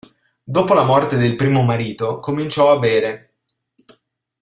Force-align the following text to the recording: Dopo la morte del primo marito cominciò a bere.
Dopo 0.43 0.73
la 0.73 0.83
morte 0.83 1.15
del 1.15 1.35
primo 1.35 1.61
marito 1.61 2.19
cominciò 2.19 2.71
a 2.71 2.79
bere. 2.79 3.35